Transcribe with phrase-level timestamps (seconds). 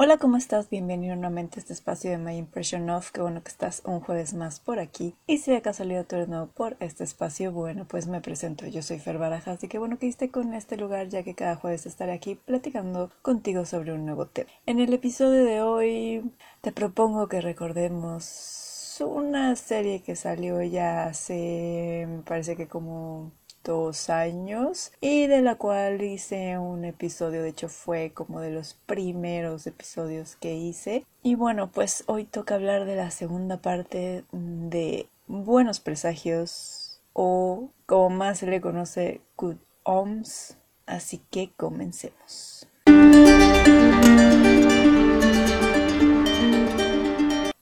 [0.00, 0.70] Hola, ¿cómo estás?
[0.70, 3.10] Bienvenido nuevamente a este espacio de My Impression Of.
[3.10, 5.16] Qué bueno que estás un jueves más por aquí.
[5.26, 8.64] Y si de casualidad tú eres nuevo por este espacio, bueno, pues me presento.
[8.68, 11.56] Yo soy Fer Barajas y qué bueno que esté con este lugar, ya que cada
[11.56, 14.48] jueves estaré aquí platicando contigo sobre un nuevo tema.
[14.66, 16.30] En el episodio de hoy
[16.60, 23.32] te propongo que recordemos una serie que salió ya hace, me parece que como
[23.68, 28.74] dos años y de la cual hice un episodio, de hecho fue como de los
[28.86, 31.04] primeros episodios que hice.
[31.22, 38.08] Y bueno, pues hoy toca hablar de la segunda parte de Buenos Presagios o como
[38.08, 40.56] más se le conoce Good Oms.
[40.86, 42.66] Así que comencemos.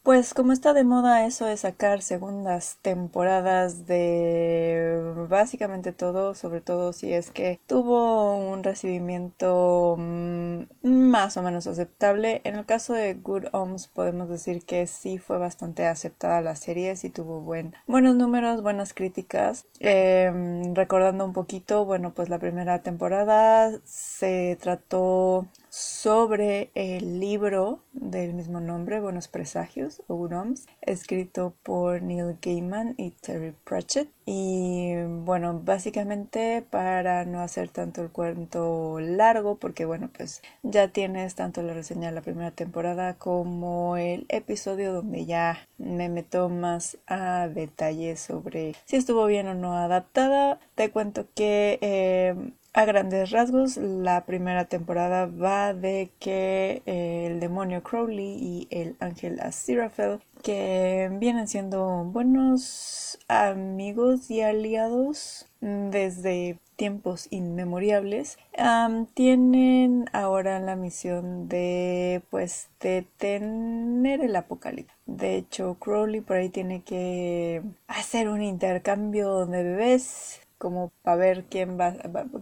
[0.06, 6.92] Pues como está de moda eso de sacar segundas temporadas de básicamente todo, sobre todo
[6.92, 12.40] si es que tuvo un recibimiento mm, más o menos aceptable.
[12.44, 16.94] En el caso de Good Homes podemos decir que sí fue bastante aceptada la serie,
[16.94, 19.66] sí tuvo buen, buenos números, buenas críticas.
[19.80, 25.46] Em, recordando un poquito, bueno, pues la primera temporada se trató
[25.76, 33.10] sobre el libro del mismo nombre, Buenos Presagios, o Uroms, escrito por Neil Gaiman y
[33.10, 34.08] Terry Pratchett.
[34.24, 41.34] Y bueno, básicamente para no hacer tanto el cuento largo, porque bueno, pues ya tienes
[41.34, 46.96] tanto la reseña de la primera temporada como el episodio donde ya me meto más
[47.06, 50.58] a detalle sobre si estuvo bien o no adaptada.
[50.74, 52.34] Te cuento que eh,
[52.76, 58.96] a grandes rasgos, la primera temporada va de que eh, el demonio Crowley y el
[59.00, 68.36] ángel Aziraphale, que vienen siendo buenos amigos y aliados desde tiempos inmemoriales,
[69.14, 74.94] tienen ahora la misión de pues detener el apocalipsis.
[75.06, 81.44] De hecho, Crowley por ahí tiene que hacer un intercambio de bebés como para ver
[81.44, 81.94] quién va,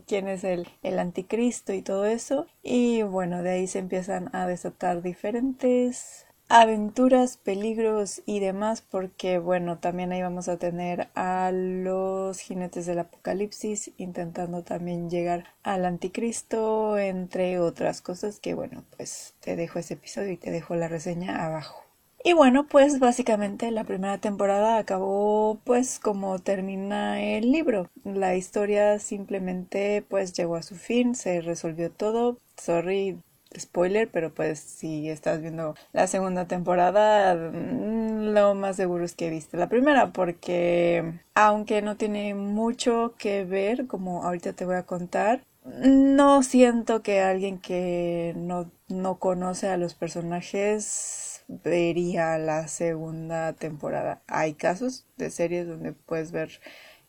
[0.06, 2.46] quién es el, el anticristo y todo eso.
[2.62, 9.78] Y bueno, de ahí se empiezan a desatar diferentes aventuras, peligros y demás, porque bueno,
[9.78, 16.98] también ahí vamos a tener a los jinetes del apocalipsis intentando también llegar al anticristo,
[16.98, 21.44] entre otras cosas que bueno, pues te dejo ese episodio y te dejo la reseña
[21.44, 21.83] abajo.
[22.26, 27.90] Y bueno, pues básicamente la primera temporada acabó pues como termina el libro.
[28.02, 32.38] La historia simplemente pues llegó a su fin, se resolvió todo.
[32.56, 33.18] Sorry,
[33.58, 39.28] spoiler, pero pues si estás viendo la segunda temporada, mm, lo más seguro es que
[39.28, 44.86] viste la primera, porque aunque no tiene mucho que ver, como ahorita te voy a
[44.86, 53.52] contar, no siento que alguien que no, no conoce a los personajes vería la segunda
[53.52, 54.22] temporada.
[54.26, 56.60] Hay casos de series donde puedes ver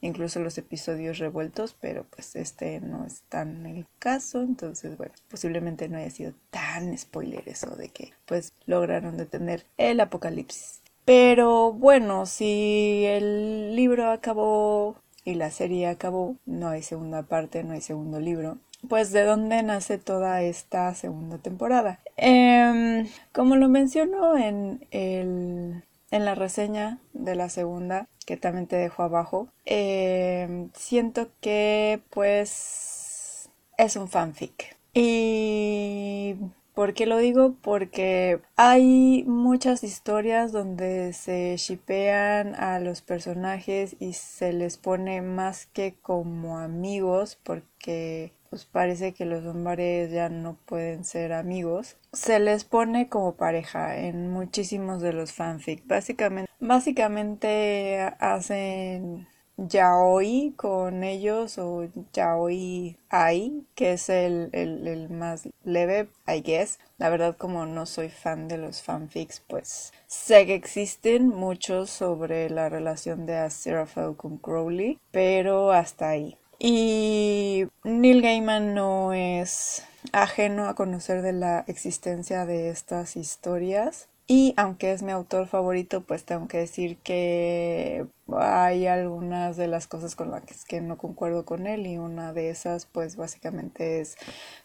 [0.02, 5.90] incluso los episodios revueltos, pero pues este no es tan el caso, entonces bueno, posiblemente
[5.90, 10.82] no haya sido tan spoiler eso de que pues lograron detener el apocalipsis.
[11.06, 17.74] Pero bueno, si el libro acabó y la serie acabó, no hay segunda parte, no
[17.74, 18.58] hay segundo libro,
[18.88, 22.00] pues de dónde nace toda esta segunda temporada.
[22.18, 28.76] Em, como lo menciono en, el, en la reseña de la segunda, que también te
[28.78, 34.76] dejo abajo, em, siento que pues es un fanfic.
[34.94, 36.36] Y
[36.76, 37.56] ¿Por qué lo digo?
[37.62, 45.68] Porque hay muchas historias donde se shipean a los personajes y se les pone más
[45.68, 51.98] que como amigos porque pues parece que los hombres ya no pueden ser amigos.
[52.14, 55.86] Se les pone como pareja en muchísimos de los fanfic.
[55.86, 59.28] Básicamente, básicamente hacen
[59.58, 66.80] yaoi con ellos o yaoi ai, que es el, el, más leve, I guess.
[66.98, 72.50] La verdad, como no soy fan de los fanfics, pues sé que existen muchos sobre
[72.50, 76.38] la relación de Aziraphale con Crowley, pero hasta ahí.
[76.60, 84.08] Y Neil Gaiman no es ajeno a conocer de la existencia de estas historias.
[84.28, 89.86] Y aunque es mi autor favorito, pues tengo que decir que hay algunas de las
[89.86, 94.18] cosas con las que no concuerdo con él y una de esas pues básicamente es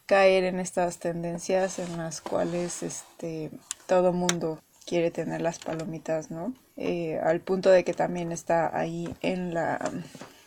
[0.06, 3.50] caer en estas tendencias en las cuales este
[3.86, 6.54] todo mundo quiere tener las palomitas, ¿no?
[6.78, 9.78] Eh, al punto de que también está ahí en la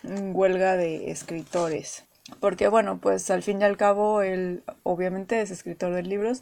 [0.03, 2.05] huelga de escritores
[2.39, 6.41] porque bueno, pues al fin y al cabo él obviamente es escritor de libros,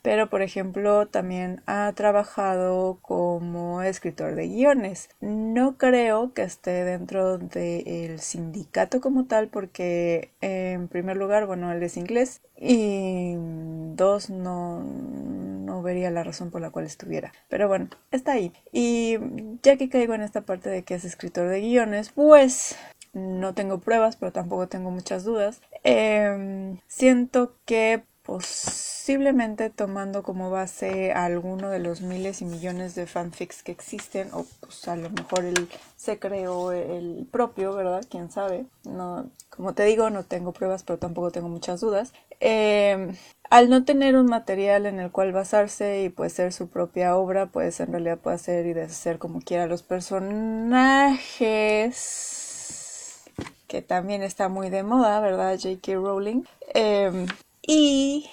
[0.00, 5.10] pero por ejemplo también ha trabajado como escritor de guiones.
[5.20, 11.82] No creo que esté dentro del sindicato como tal porque en primer lugar, bueno, él
[11.82, 13.34] es inglés y
[13.94, 17.32] dos, no, no vería la razón por la cual estuviera.
[17.48, 18.52] Pero bueno, está ahí.
[18.72, 19.18] Y
[19.62, 22.76] ya que caigo en esta parte de que es escritor de guiones, pues
[23.18, 25.60] no tengo pruebas, pero tampoco tengo muchas dudas.
[25.84, 33.62] Em, siento que posiblemente tomando como base alguno de los miles y millones de fanfics
[33.62, 35.66] que existen, o pues a lo mejor él
[35.96, 38.04] se creó el propio, ¿verdad?
[38.10, 38.66] Quién sabe.
[38.84, 42.12] No, como te digo, no tengo pruebas, pero tampoco tengo muchas dudas.
[42.40, 43.16] Em,
[43.48, 47.46] al no tener un material en el cual basarse y pues ser su propia obra,
[47.46, 52.37] pues en realidad puede hacer y deshacer como quiera los personajes
[53.68, 55.58] que también está muy de moda, ¿verdad?
[55.62, 55.94] J.K.
[55.94, 56.42] Rowling.
[56.74, 57.26] Em,
[57.62, 58.28] y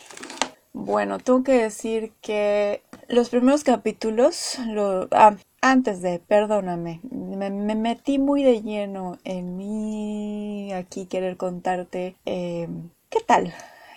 [0.74, 8.18] bueno, tengo que decir que los primeros capítulos, lo, ah, antes de, perdóname, me, metí
[8.18, 13.54] muy de lleno en mí aquí querer contarte em, qué tal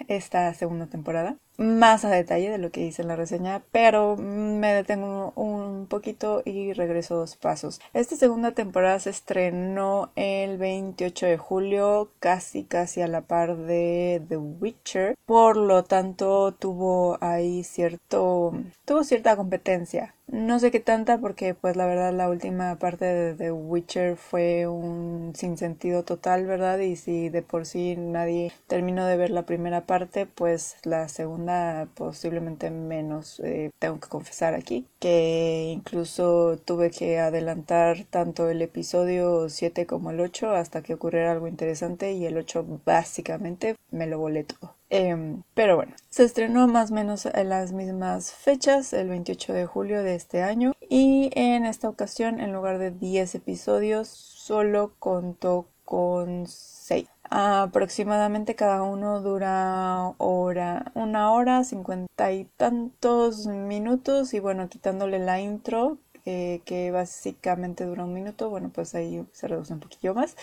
[0.09, 4.73] esta segunda temporada más a detalle de lo que hice en la reseña, pero me
[4.73, 7.81] detengo un poquito y regreso dos pasos.
[7.93, 14.23] Esta segunda temporada se estrenó el 28 de julio, casi casi a la par de
[14.29, 21.19] The Witcher, por lo tanto tuvo ahí cierto tuvo cierta competencia no sé qué tanta
[21.19, 26.79] porque pues la verdad la última parte de The Witcher fue un sinsentido total, ¿verdad?
[26.79, 31.89] Y si de por sí nadie terminó de ver la primera parte, pues la segunda
[31.95, 33.41] posiblemente menos.
[33.41, 40.11] Eh, tengo que confesar aquí que incluso tuve que adelantar tanto el episodio 7 como
[40.11, 44.78] el 8 hasta que ocurriera algo interesante y el 8 básicamente me lo volé todo.
[44.91, 49.67] Em, pero bueno, se estrenó más o menos en las mismas fechas, el 28 de
[49.67, 55.69] julio de este año, y en esta ocasión, en lugar de 10 episodios, solo contó
[55.85, 57.07] con 6.
[57.31, 65.39] Aproximadamente cada uno dura hora, una hora, cincuenta y tantos minutos, y bueno, quitándole la
[65.41, 65.99] intro,
[66.31, 70.37] eh, que básicamente dura un minuto, bueno, pues ahí se reduce un poquillo más.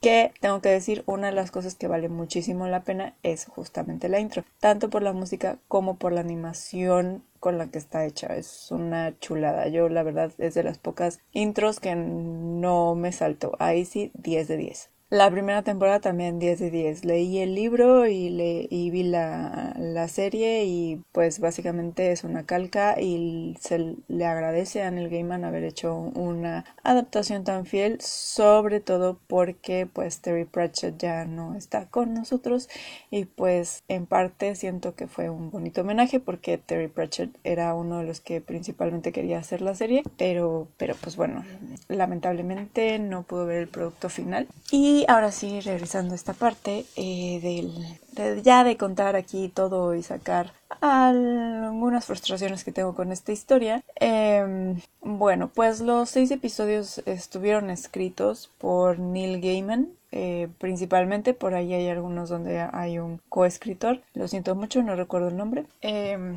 [0.00, 4.08] Que tengo que decir, una de las cosas que vale muchísimo la pena es justamente
[4.08, 8.36] la intro, tanto por la música como por la animación con la que está hecha.
[8.36, 9.66] Es una chulada.
[9.66, 13.56] Yo la verdad es de las pocas intros que no me salto.
[13.58, 14.90] Ahí sí, 10 de 10.
[15.12, 17.04] La primera temporada también 10 de 10.
[17.04, 22.46] Leí el libro y, le, y vi la, la, serie y pues básicamente es una
[22.46, 28.80] calca y se le agradece a Neil Gaiman haber hecho una adaptación tan fiel, sobre
[28.80, 32.70] todo porque pues Terry Pratchett ya no está con nosotros
[33.10, 37.98] y pues en parte siento que fue un bonito homenaje porque Terry Pratchett era uno
[37.98, 41.44] de los que principalmente quería hacer la serie, pero, pero pues bueno,
[41.88, 46.84] lamentablemente no pudo ver el producto final y y ahora sí, regresando a esta parte
[46.96, 53.32] eh, del, ya de contar aquí todo y sacar algunas frustraciones que tengo con esta
[53.32, 53.82] historia.
[53.96, 61.72] Em, bueno, pues los seis episodios estuvieron escritos por Neil Gaiman, eh, principalmente por ahí
[61.72, 64.00] hay algunos donde hay un coescritor.
[64.14, 65.64] Lo siento mucho, no recuerdo el nombre.
[65.80, 66.36] Em,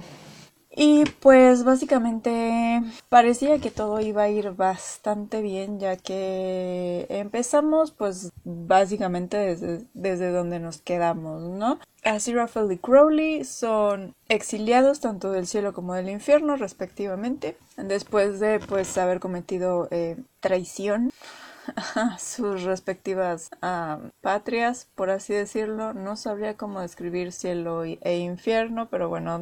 [0.75, 8.31] y pues básicamente parecía que todo iba a ir bastante bien ya que empezamos pues
[8.43, 11.79] básicamente desde, desde donde nos quedamos, ¿no?
[12.03, 18.97] Aziraphale y Crowley son exiliados tanto del cielo como del infierno respectivamente después de pues
[18.97, 21.11] haber cometido eh, traición
[22.19, 23.49] sus respectivas
[24.21, 25.93] patrias, por así decirlo.
[25.93, 29.39] No sabría cómo describir cielo e infierno, pero bueno,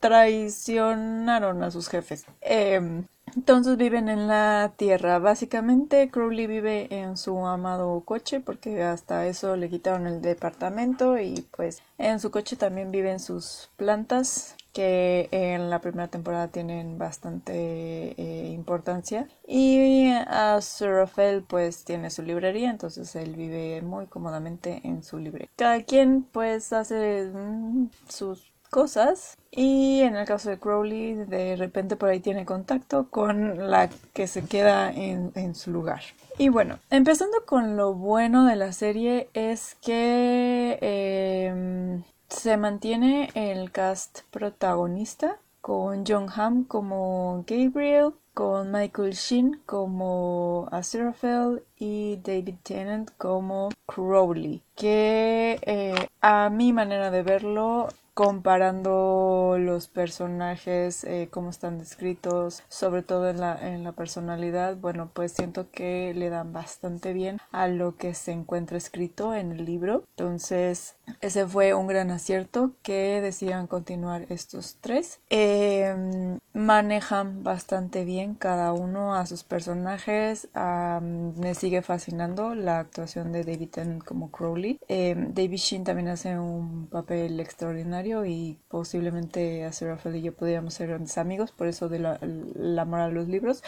[0.00, 2.26] traicionaron a sus jefes.
[2.40, 5.18] Em, entonces viven en la tierra.
[5.18, 11.46] Básicamente Crowley vive en su amado coche porque hasta eso le quitaron el departamento y
[11.56, 18.14] pues en su coche también viven sus plantas que en la primera temporada tienen bastante
[18.16, 19.28] eh, importancia.
[19.46, 25.50] Y a Rafael pues tiene su librería entonces él vive muy cómodamente en su librería.
[25.56, 29.36] Cada quien pues hace mm, sus cosas.
[29.50, 34.26] Y en el caso de Crowley de repente por ahí tiene contacto con la que
[34.26, 36.00] se queda en, en su lugar.
[36.38, 42.02] Y bueno, empezando con lo bueno de la serie es que eh,
[42.32, 51.62] se mantiene el cast protagonista con John Hamm como Gabriel, con Michael Sheen como Aziraphale
[51.76, 61.04] y David Tennant como Crowley, que eh, a mi manera de verlo comparando los personajes,
[61.04, 66.12] eh, cómo están descritos, sobre todo en la, en la personalidad, bueno, pues siento que
[66.14, 70.04] le dan bastante bien a lo que se encuentra escrito en el libro.
[70.16, 75.20] Entonces, ese fue un gran acierto que decían continuar estos tres.
[75.30, 80.48] Em, manejan bastante bien cada uno a sus personajes.
[80.52, 84.78] me sigue fascinando la actuación de David Tennant como Crowley.
[84.88, 90.74] Em, David Sheen también hace un papel extraordinario y posiblemente a Rafael y yo podríamos
[90.74, 93.62] ser grandes amigos, por eso de la, la amor a los libros.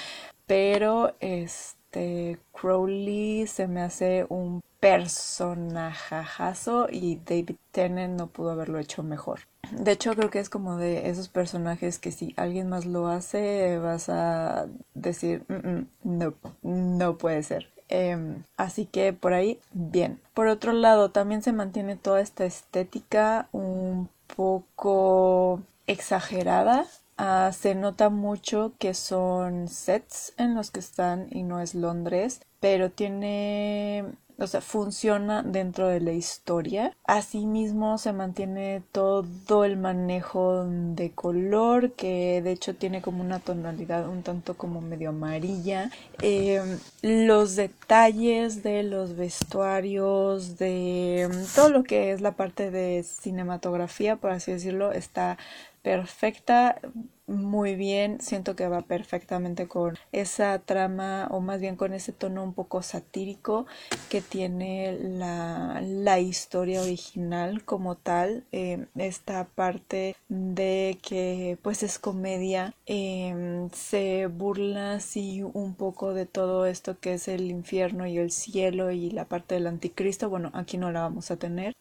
[0.47, 9.03] Pero este Crowley se me hace un personajazo y David Tennant no pudo haberlo hecho
[9.03, 9.41] mejor.
[9.71, 13.79] De hecho, creo que es como de esos personajes que si alguien más lo hace,
[13.79, 17.71] vas a decir, mm, mm, no, no puede ser.
[17.89, 20.21] Em, así que por ahí, bien.
[20.35, 26.85] Por otro lado, también se mantiene toda esta estética un poco exagerada.
[27.17, 32.43] Ah, se nota mucho que son sets en los que están y no es Londres,
[32.61, 34.05] pero tiene
[34.39, 36.97] o sea, funciona dentro de la historia.
[37.05, 44.09] Asimismo, se mantiene todo el manejo de color, que de hecho tiene como una tonalidad
[44.09, 45.91] un tanto como medio amarilla.
[46.21, 53.03] Em, los detalles de los vestuarios, de em, todo lo que es la parte de
[53.05, 55.39] cinematografía, por así decirlo, está
[55.83, 56.81] perfecta
[57.27, 62.43] muy bien, siento que va perfectamente con esa trama o más bien con ese tono
[62.43, 63.67] un poco satírico
[64.11, 71.99] que tiene la, la historia original como tal, eh, esta parte de que pues es
[71.99, 78.19] comedia, em, se burla así un poco de todo esto que es el infierno y
[78.19, 81.75] el cielo y la parte del anticristo, bueno aquí no la vamos a tener,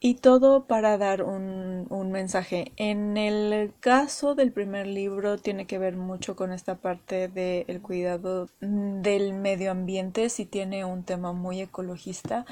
[0.00, 2.72] y todo para dar un, un mensaje.
[2.76, 7.80] En el caso de el primer libro tiene que ver mucho con esta parte del
[7.80, 12.44] cuidado del medio ambiente, si tiene un tema muy ecologista,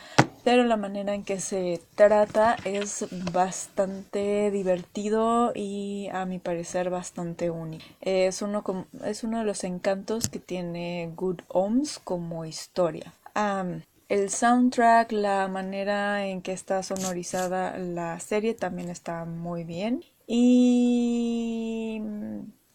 [0.44, 7.50] pero la manera en que se trata es bastante divertido y a mi parecer bastante
[7.50, 7.84] único.
[8.00, 8.64] Es uno,
[9.04, 13.12] es uno de los encantos que tiene Good Homes como historia.
[14.08, 20.04] el soundtrack, la manera en que está sonorizada la serie también está muy bien.
[20.32, 22.00] Y,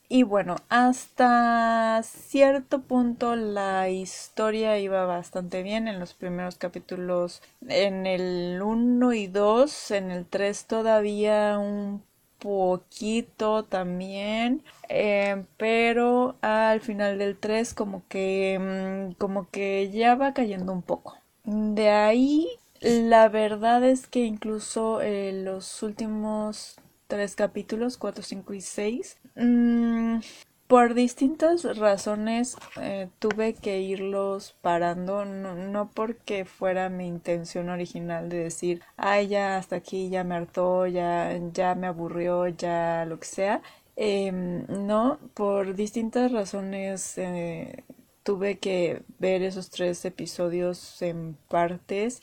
[0.09, 8.05] y bueno, hasta cierto punto la historia iba bastante bien en los primeros capítulos, en
[8.07, 12.03] el 1 y 2, en el 3 todavía un
[12.39, 20.33] poquito también eh, pero al final del 3 como que mm, como que ya va
[20.33, 21.15] cayendo un poco.
[21.45, 22.49] De ahí
[22.81, 29.17] la verdad es que incluso eh, los últimos tres capítulos, cuatro, cinco y seis.
[29.35, 30.19] Mm,
[30.67, 38.37] por distintas razones eh, tuve que irlos parando, no, porque fuera mi intención original de
[38.45, 43.27] decir, ay, ya hasta aquí, ya me hartó, ya, ya me aburrió, ya lo que
[43.27, 43.61] sea.
[43.95, 47.83] Em, no, por distintas razones eh,
[48.23, 52.21] tuve que ver esos tres episodios en partes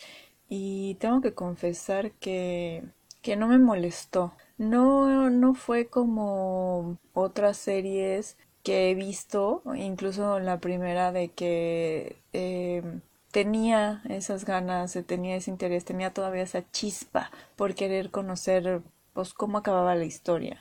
[0.48, 2.84] y tengo que confesar que,
[3.22, 4.34] que no me molestó.
[4.62, 13.00] No, no fue como otras series que he visto, incluso la primera de que em,
[13.32, 18.82] tenía esas ganas, tenía ese interés, tenía todavía esa chispa por querer conocer
[19.14, 20.60] pues cómo acababa la historia.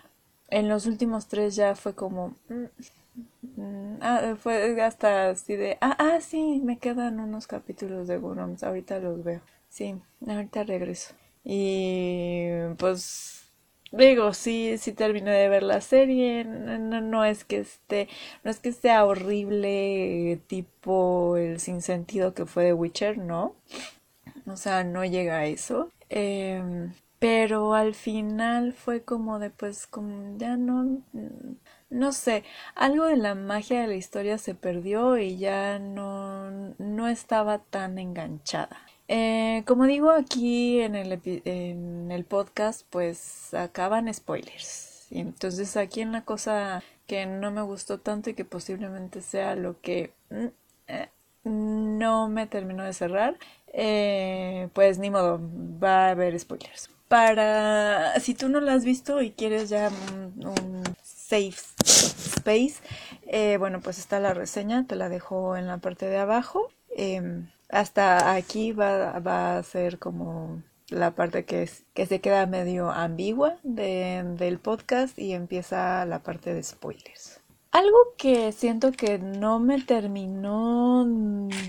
[0.49, 5.95] En los últimos tres ya fue como mm, mm, ah, fue hasta así de ah,
[5.99, 9.41] ah sí, me quedan unos capítulos de Gurums, ahorita los veo.
[9.69, 9.95] Sí,
[10.27, 11.13] ahorita regreso.
[11.43, 12.47] Y
[12.79, 13.40] pues
[13.91, 18.07] Digo, sí, sí terminé de ver la serie, no, no, es que esté,
[18.43, 23.55] no es que sea horrible tipo el sinsentido que fue de Witcher, no.
[24.47, 25.89] O sea, no llega a eso.
[26.09, 31.01] Em, pero al final fue como de pues como ya no
[31.89, 32.43] no sé,
[32.75, 37.99] algo de la magia de la historia se perdió y ya no no estaba tan
[37.99, 38.90] enganchada.
[39.13, 45.07] Eh, como digo aquí en el, en el podcast, pues acaban spoilers.
[45.11, 49.55] Y entonces aquí en la cosa que no me gustó tanto y que posiblemente sea
[49.55, 50.45] lo que mm,
[50.87, 51.09] eh,
[51.43, 53.37] no me terminó de cerrar,
[53.73, 55.41] eh, pues ni modo,
[55.83, 56.89] va a haber spoilers.
[57.09, 59.89] Para si tú no lo has visto y quieres ya
[60.37, 62.75] un safe space,
[63.33, 66.69] Eh, bueno, pues está la reseña, te la dejo en la parte de abajo.
[67.71, 73.57] Hasta aquí va, va, a ser como la parte que, que se queda medio ambigua
[73.63, 77.41] de, del podcast y empieza la parte de spoilers.
[77.71, 81.05] Algo que siento que no me terminó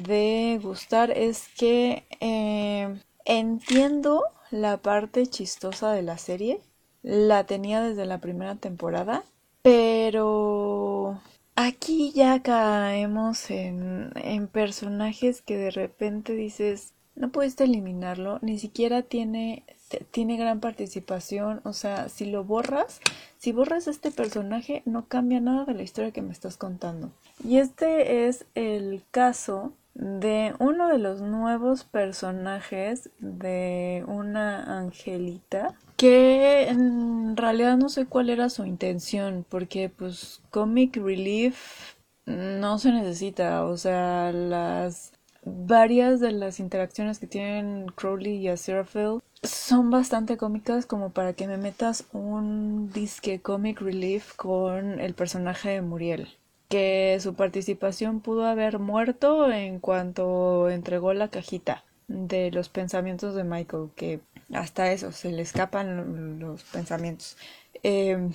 [0.03, 6.61] de gustar es que eh, entiendo la parte chistosa de la serie.
[7.03, 9.23] La tenía desde la primera temporada.
[9.63, 11.21] Pero
[11.57, 19.03] aquí ya caemos en, en personajes que de repente dices, no pudiste eliminarlo, ni siquiera
[19.03, 19.65] tiene,
[20.11, 23.01] tiene gran participación, o sea, si lo borras,
[23.39, 27.11] si borras este personaje, no cambia nada de la historia que me estás contando.
[27.45, 36.69] Y este es el caso de uno de los nuevos personajes de una angelita que
[36.69, 41.95] en realidad no sé cuál era su intención porque pues comic relief
[42.27, 45.13] no se necesita o sea las
[45.45, 51.47] varias de las interacciones que tienen Crowley y Aziraphale son bastante cómicas como para que
[51.47, 56.27] me metas un disque comic relief con el personaje de Muriel
[56.69, 63.45] que su participación pudo haber muerto en cuanto entregó la cajita de los pensamientos de
[63.45, 64.19] Michael que
[64.53, 67.37] hasta eso se le escapan los pensamientos
[67.83, 68.31] eh,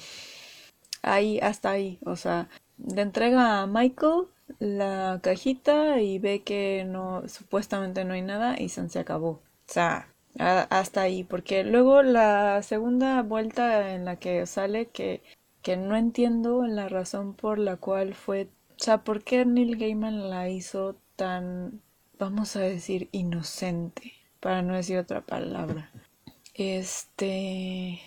[1.01, 4.27] ahí hasta ahí o sea le entrega a Michael
[4.59, 9.29] la cajita y ve que no supuestamente no hay nada y se acabó.
[9.29, 15.21] O sea, hasta ahí, porque luego la segunda vuelta en la que sale que
[15.61, 20.29] que no entiendo la razón por la cual fue, o sea, por qué Neil Gaiman
[20.29, 21.81] la hizo tan
[22.19, 25.91] vamos a decir inocente, para no decir otra palabra.
[26.57, 28.01] Este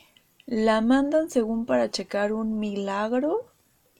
[0.47, 3.47] la mandan según para checar un milagro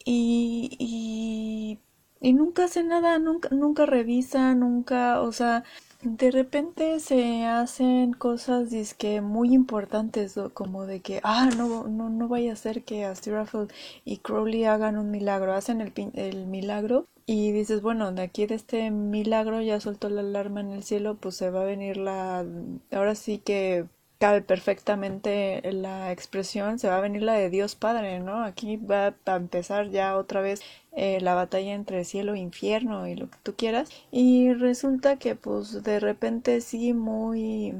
[0.05, 1.79] y,
[2.21, 5.65] y nunca hace nada, nunca, nunca revisa, nunca, o sea,
[6.03, 12.29] de repente se hacen cosas disque muy importantes como de que ah no no no
[12.29, 13.69] vaya a ser que Aziraphale
[14.05, 18.55] y Crowley hagan un milagro hacen el, el milagro y dices bueno de aquí de
[18.57, 22.45] este milagro ya soltó la alarma en el cielo pues se va a venir la
[22.93, 23.87] ahora sí que
[24.21, 28.45] cabe perfectamente la expresión, se va a venir la de Dios Padre, ¿no?
[28.45, 30.61] Aquí va a empezar ya otra vez
[30.93, 33.89] eh, la batalla entre cielo e infierno y lo que tú quieras.
[34.11, 37.75] Y resulta que pues de repente sí muy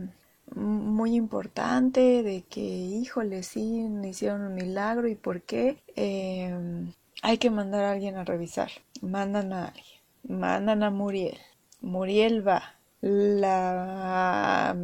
[0.55, 7.51] muy importante de que híjole sí hicieron un milagro y por qué em, hay que
[7.51, 9.87] mandar a alguien a revisar mandan a alguien
[10.29, 11.39] mandan a Muriel
[11.81, 14.75] Muriel va la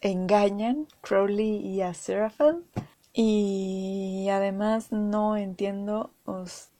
[0.00, 2.62] engañan Crowley y a Seraphim
[3.12, 6.10] y además no entiendo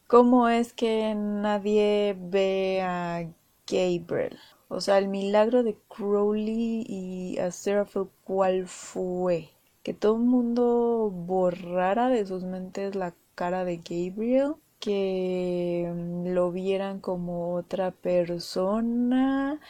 [0.07, 3.27] cómo es que nadie ve a
[3.67, 4.39] Gabriel.
[4.69, 9.49] O sea, el milagro de Crowley y a Seraphim, ¿cuál fue?
[9.83, 15.93] Que todo el mundo borrara de sus mentes la cara de Gabriel, que
[16.25, 19.61] lo vieran como otra persona,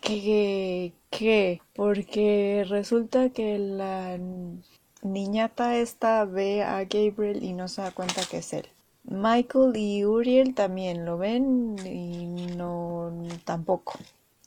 [0.00, 4.18] que, que, porque resulta que la
[5.02, 8.66] niñata esta ve a Gabriel y no se da cuenta que es él.
[9.04, 12.26] Michael y Uriel también lo ven y
[12.56, 13.12] no
[13.44, 13.94] tampoco.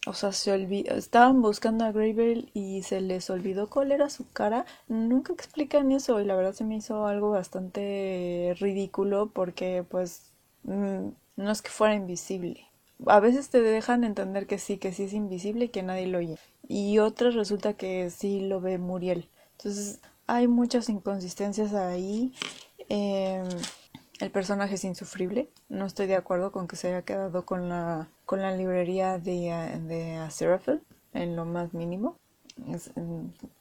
[0.08, 4.66] O sea, se estaban buscando a Gabriel y se les olvidó cuál era su cara.
[4.88, 10.32] Nunca explican eso y la verdad se me hizo algo bastante ridículo porque pues
[10.64, 12.68] mm, no es que fuera invisible
[13.06, 16.20] a veces te dejan entender que sí, que sí es invisible y que nadie lo
[16.20, 16.38] oye.
[16.68, 19.30] Y otras resulta que sí lo ve Muriel.
[19.58, 22.34] Entonces hay muchas inconsistencias ahí.
[22.90, 23.48] Em,
[24.20, 25.50] el personaje es insufrible.
[25.70, 29.52] No estoy de acuerdo con que se haya quedado con la, con la librería de,
[29.88, 30.20] de
[31.14, 32.18] en lo más mínimo.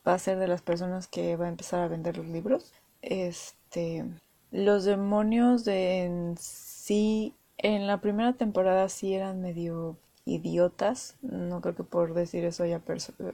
[0.07, 2.73] va a ser de las personas que va a empezar a vender los libros.
[3.03, 4.05] Este,
[4.51, 11.75] los demonios de en sí en la primera temporada sí eran medio idiotas, no creo
[11.75, 12.83] que por decir eso haya,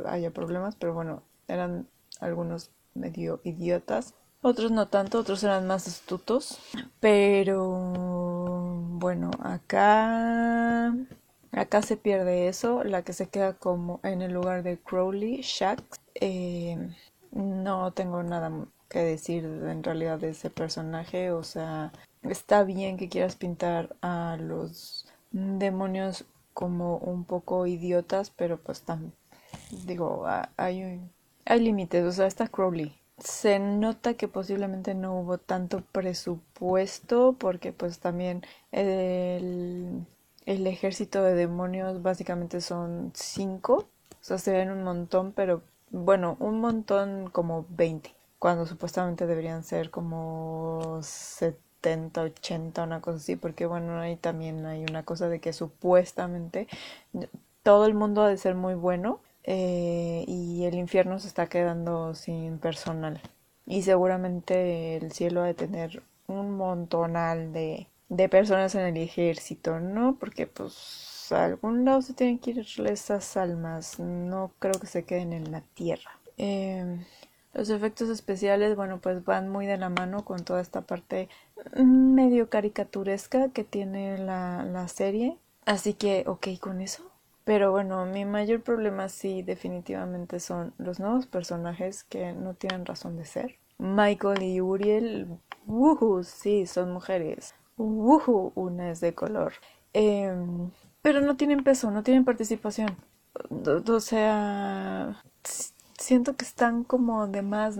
[0.07, 1.89] haya problemas, pero bueno, eran
[2.21, 4.15] algunos medio idiotas.
[4.43, 6.59] Otros no tanto, otros eran más astutos.
[6.99, 7.69] Pero
[8.99, 10.95] bueno, acá
[11.53, 12.85] acá se pierde eso.
[12.85, 15.83] La que se queda como en el lugar de Crowley, Shax.
[16.15, 16.77] Eh,
[17.33, 18.51] no tengo nada
[18.89, 21.33] que decir en realidad de ese personaje.
[21.33, 28.59] O sea, está bien que quieras pintar a los demonios como un poco idiotas, pero
[28.59, 29.13] pues tan
[29.87, 31.01] digo, hay
[31.51, 32.97] hay límites, o sea, está Crowley.
[33.19, 40.07] se nota que posiblemente no hubo tanto presupuesto porque pues también el,
[40.47, 43.89] el ejército de demonios básicamente son cinco.
[44.13, 49.65] O sea, se ven un montón, pero bueno, un montón como 20, cuando supuestamente deberían
[49.65, 55.41] ser como 70, 80, una cosa así, porque bueno, ahí también hay una cosa de
[55.41, 56.69] que supuestamente
[57.63, 62.15] todo el mundo ha de ser muy bueno eh, y el infierno se está quedando
[62.15, 63.21] sin personal.
[63.67, 69.81] Y seguramente el cielo ha de tener un montonal de, de personas en el ejército,
[69.81, 70.17] ¿no?
[70.19, 75.05] Porque pues a algún lado se tienen que ir esas almas, no creo que se
[75.05, 76.19] queden en la tierra.
[76.37, 77.05] Em,
[77.53, 81.29] los efectos especiales, bueno, pues van muy de la mano con toda esta parte
[81.77, 85.37] medio caricaturesca que tiene la, la serie.
[85.67, 87.11] Así que, ok con eso.
[87.45, 93.17] Pero bueno, mi mayor problema sí definitivamente son los nuevos personajes que no tienen razón
[93.17, 93.57] de ser.
[93.79, 95.27] Michael y Uriel,
[95.67, 97.55] wuhu, sí, son mujeres.
[97.79, 99.55] Wuhu, una es de color.
[99.93, 100.71] Em,
[101.03, 102.97] pero no tienen peso, no tienen participación.
[103.89, 105.23] O sea,
[106.01, 107.79] siento que están como de más.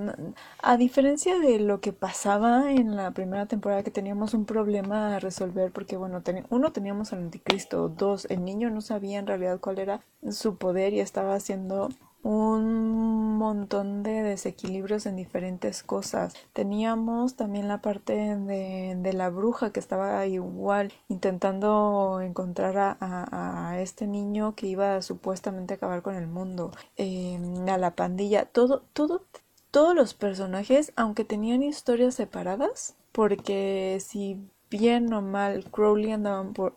[0.63, 5.21] A diferencia de lo que pasaba en la primera temporada, que teníamos un problema a
[5.21, 9.79] resolver, porque bueno, uno teníamos al anticristo, dos, el niño no sabía en realidad cuál
[9.79, 11.89] era su poder y estaba haciendo
[12.23, 16.35] un montón de desequilibrios en diferentes cosas.
[16.53, 23.81] Teníamos también la parte de, de la bruja que estaba igual intentando encontrar a, a,
[23.81, 28.83] este niño que iba supuestamente a acabar con el mundo, em, a la pandilla, todo,
[28.93, 29.25] todo,
[29.71, 34.39] todos los personajes, aunque tenían historias separadas, porque si
[34.71, 36.75] bien o mal Crowley andaban por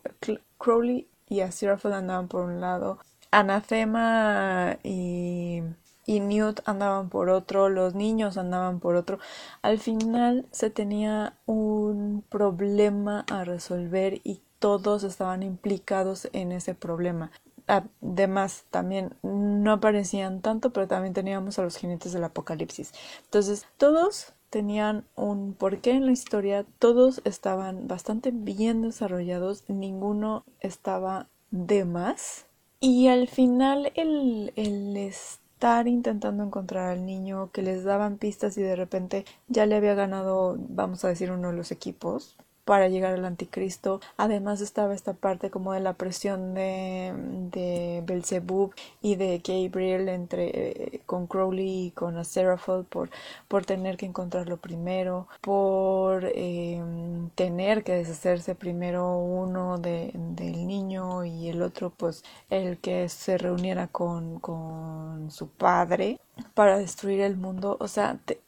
[0.57, 2.99] Crowley y Aziraphale andaban por un lado,
[3.33, 5.63] Anafema y,
[6.05, 9.17] y Newt andaban por otro, los niños andaban por otro.
[9.63, 17.31] Al final se tenía un problema a resolver y todos estaban implicados en ese problema.
[17.65, 22.91] Además, también no aparecían tanto, pero también teníamos a los jinetes del apocalipsis.
[23.23, 31.29] Entonces, todos tenían un porqué en la historia, todos estaban bastante bien desarrollados, ninguno estaba
[31.49, 32.45] de más
[32.83, 38.61] y al final el, el estar intentando encontrar al niño que les daban pistas y
[38.61, 42.35] de repente ya le había ganado, vamos a decir, uno de los equipos,
[42.65, 43.99] para llegar al anticristo.
[44.17, 47.13] Además estaba esta parte como de la presión de,
[47.51, 53.09] de Belzebub y de Gabriel entre eh, con Crowley y con Aziraphale por,
[53.47, 61.25] por tener que encontrarlo primero, por em, tener que deshacerse primero uno de, del niño
[61.25, 66.19] y el otro pues el que se reuniera con, con su padre
[66.53, 67.77] para destruir el mundo.
[67.79, 68.39] O sea, te,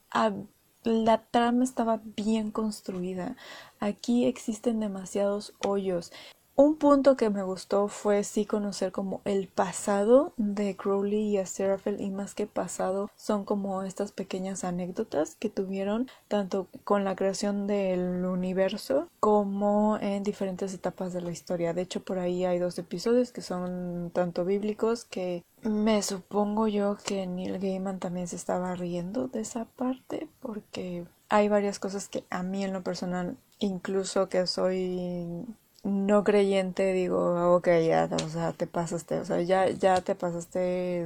[0.85, 3.35] la trama estaba bien construida.
[3.79, 6.11] Aquí existen demasiados hoyos.
[6.57, 12.01] Un punto que me gustó fue sí conocer como el pasado de Crowley y Aziraphale
[12.01, 17.67] y más que pasado son como estas pequeñas anécdotas que tuvieron tanto con la creación
[17.67, 21.73] del universo como en diferentes etapas de la historia.
[21.73, 26.95] De hecho por ahí hay dos episodios que son tanto bíblicos que me supongo yo
[27.03, 32.23] que Neil Gaiman también se estaba riendo de esa parte porque hay varias cosas que
[32.29, 35.45] a mí en lo personal incluso que soy
[35.85, 41.05] no creyente digo, ok, ya, o sea, te pasaste, o sea, ya, ya te pasaste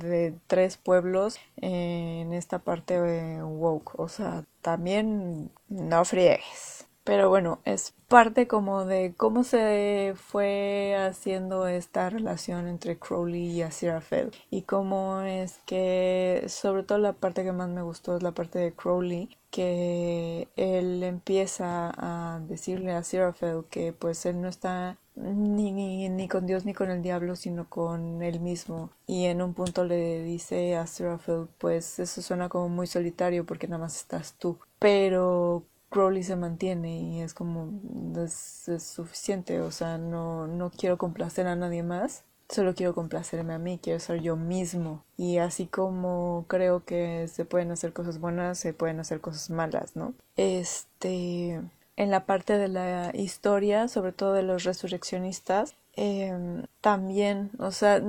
[0.00, 6.79] de tres pueblos en esta parte de woke, o sea, también no friegues.
[7.04, 13.62] Pero bueno, es parte como de cómo se fue haciendo esta relación entre Crowley y
[13.62, 18.32] Aziraphale y cómo es que sobre todo la parte que más me gustó es la
[18.32, 24.98] parte de Crowley que él empieza a decirle a Aziraphale que pues él no está
[25.16, 28.90] ni, ni, ni, con Dios ni con el diablo, sino con él mismo.
[29.06, 33.68] Y en un punto le dice a Aziraphale pues eso suena como muy solitario porque
[33.68, 34.58] nada más estás tú.
[34.78, 37.68] Pero Crowley se mantiene y es como
[38.16, 43.58] es, suficiente, o sea, no, no quiero complacer a nadie más, solo quiero complacerme a
[43.58, 45.04] mí, quiero ser yo mismo.
[45.16, 49.96] Y así como creo que se pueden hacer cosas buenas, se pueden hacer cosas malas,
[49.96, 50.14] ¿no?
[50.36, 51.60] Este,
[51.96, 58.00] en la parte de la historia, sobre todo de los resurreccionistas, em, también, o sea,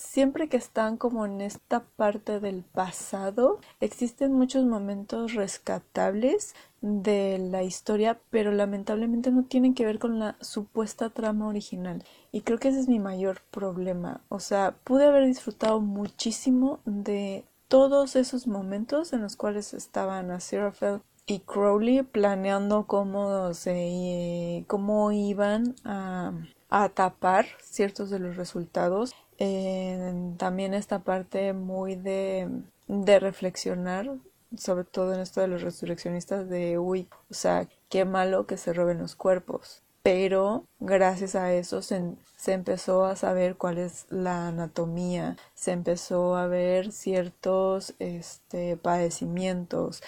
[0.00, 7.62] siempre que están como en esta parte del pasado, existen muchos momentos rescatables de la
[7.62, 12.02] historia, pero lamentablemente no tienen que ver con la supuesta trama original.
[12.32, 14.22] Y creo que ese es mi mayor problema.
[14.28, 21.02] O sea, pude haber disfrutado muchísimo de todos esos momentos en los cuales estaban Aziraphale
[21.26, 26.32] y Crowley planeando cómo se cómo iban a,
[26.70, 29.14] a tapar ciertos de los resultados
[30.36, 32.48] también esta parte muy de,
[32.88, 34.10] de reflexionar
[34.56, 38.72] sobre todo en esto de los resurreccionistas de uy, o sea, qué malo que se
[38.72, 39.82] roben los cuerpos.
[40.02, 46.36] Pero gracias a eso se, se, empezó a saber cuál es la anatomía, se empezó
[46.36, 50.02] a ver ciertos este, padecimientos,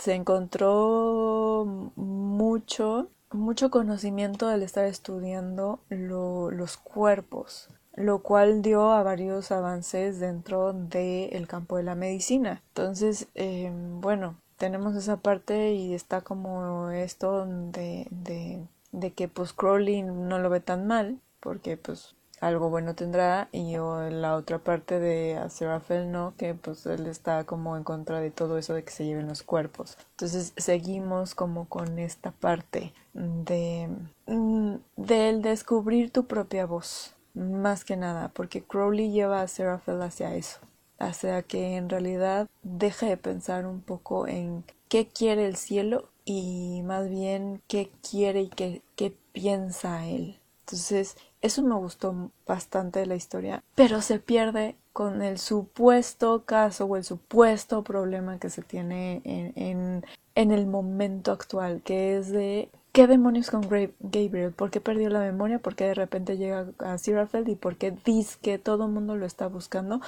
[0.00, 9.50] se encontró mucho, mucho conocimiento al estar estudiando los cuerpos lo cual dio a varios
[9.50, 12.62] avances dentro del campo de la medicina.
[12.68, 19.52] Entonces, eh, bueno, tenemos esa parte y está como esto de, de, de que pues
[19.52, 25.00] Crowley no lo ve tan mal, porque pues algo bueno tendrá y la otra parte
[25.00, 28.90] de Aziraphale no que pues él está como en contra de todo eso de que
[28.90, 33.88] se lleven los cuerpos entonces seguimos como con esta parte de
[34.26, 40.34] mm, del descubrir tu propia voz más que nada, porque Crowley lleva a Seraphil hacia
[40.34, 40.58] eso,
[40.98, 46.82] hacia que en realidad deje de pensar un poco en qué quiere el cielo y
[46.84, 50.40] más bien qué quiere y qué, qué piensa él.
[50.60, 56.86] Entonces, eso me gustó bastante de la historia, pero se pierde con el supuesto caso
[56.86, 62.30] o el supuesto problema que se tiene en, en, en el momento actual, que es
[62.32, 64.54] de ¿Qué demonios con Gabriel?
[64.56, 65.58] ¿Por qué perdió la memoria?
[65.58, 67.46] ¿Por qué de repente llega a Seraphel?
[67.46, 70.00] ¿Y por qué dice que todo el mundo lo está buscando?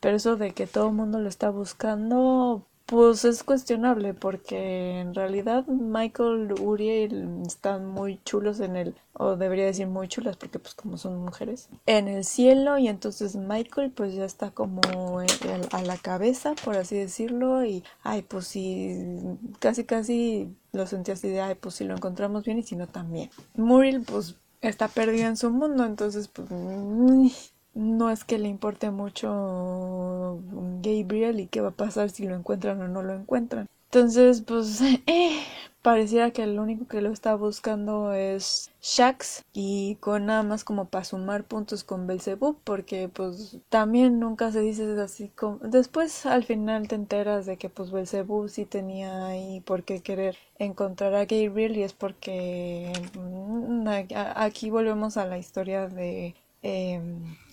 [0.00, 5.12] Pero eso de que todo el mundo lo está buscando, pues es cuestionable porque en
[5.12, 10.74] realidad Michael, Uriel están muy chulos en el, o debería decir muy chulas porque pues
[10.74, 14.80] como son mujeres, en el cielo y entonces Michael pues ya está como
[15.72, 18.96] a la cabeza por así decirlo y ay pues sí,
[19.58, 22.86] casi casi lo sentí así de ay pues si lo encontramos bien y si no
[22.86, 23.30] también.
[23.54, 26.48] Muriel pues está perdido en su mundo entonces pues
[27.76, 30.40] no es que le importe mucho
[30.82, 33.68] Gabriel y qué va a pasar si lo encuentran o no lo encuentran.
[33.90, 35.40] Entonces, pues, eh,
[35.82, 40.86] pareciera que el único que lo está buscando es Shax y con nada más como
[40.88, 46.42] para sumar puntos con Belzebub porque pues también nunca se dice así como después al
[46.44, 51.24] final te enteras de que pues Belzebub sí tenía ahí por qué querer encontrar a
[51.24, 53.86] Gabriel y es porque mm,
[54.34, 57.00] aquí volvemos a la historia de eh,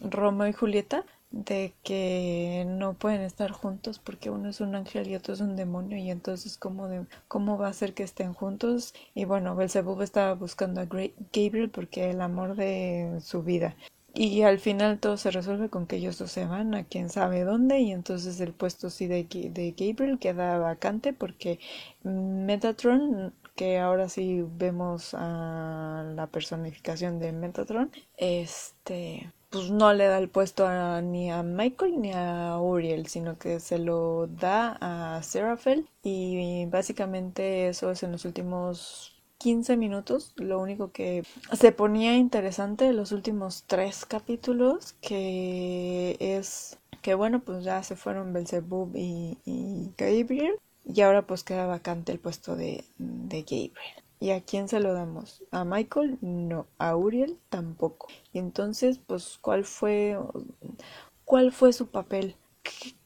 [0.02, 5.16] Romeo y Julieta de que no pueden estar juntos porque uno es un ángel y
[5.16, 6.88] otro es un demonio y entonces cómo,
[7.28, 12.12] cómo va a ser que estén juntos y bueno Belzebub estaba buscando a Gabriel porque
[12.12, 13.76] el amor de su vida.
[14.16, 17.44] Y al final todo se resuelve con que ellos dos se van a quién sabe
[17.44, 21.60] dónde y entonces el puesto sí de, de Gabriel queda vacante porque
[22.04, 30.18] Metatron que ahora sí vemos a la personificación de Metatron, este, pues no le da
[30.18, 30.68] el puesto
[31.02, 37.68] ni a Michael ni a Uriel, sino que se lo da a Seraphel y básicamente
[37.68, 43.66] eso es en los últimos 15 minutos, lo único que se ponía interesante los últimos
[43.68, 51.26] tres capítulos, que es que bueno, pues ya se fueron Belzebub y Gabriel, y ahora
[51.26, 54.04] pues queda vacante el puesto de, de Gabriel.
[54.24, 55.44] ¿Y a quién se lo damos?
[55.52, 56.18] ¿A Michael?
[56.22, 56.66] No.
[56.78, 57.40] ¿A Uriel?
[57.50, 58.08] Tampoco.
[58.32, 60.18] Y entonces, pues, ¿cuál fue,
[61.26, 62.38] cuál fue su papel?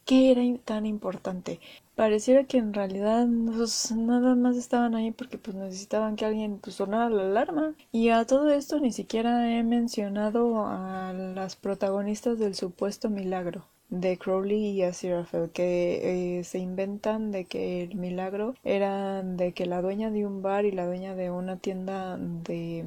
[0.05, 1.59] ¿Qué, era tan importante?
[1.95, 6.75] Pareciera que en realidad pues, nada más estaban ahí porque pues necesitaban que alguien pues,
[6.75, 7.73] sonara la alarma.
[7.91, 14.17] Y a todo esto ni siquiera he mencionado a las protagonistas del supuesto milagro de
[14.17, 19.81] Crowley y Aziraphale que eh, se inventan de que el milagro era de que la
[19.81, 22.85] dueña de un bar y la dueña de una tienda de,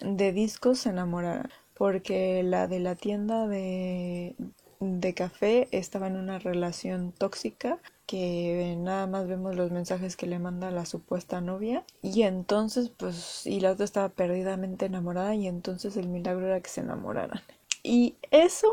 [0.00, 4.36] de discos se enamoraran porque la de la tienda de,
[4.80, 10.38] de café estaba en una relación tóxica que nada más vemos los mensajes que le
[10.38, 15.96] manda la supuesta novia y entonces pues y la otra estaba perdidamente enamorada y entonces
[15.96, 17.40] el milagro era que se enamoraran.
[17.82, 18.68] Y eso